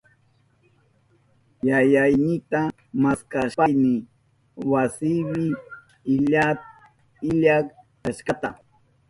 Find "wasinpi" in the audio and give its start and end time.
4.71-5.45